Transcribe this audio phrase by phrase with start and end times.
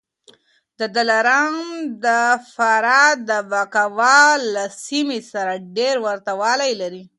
[0.95, 1.55] دلارام
[2.05, 2.07] د
[2.53, 7.03] فراه د بکواه له سیمې سره ډېر ورته والی لري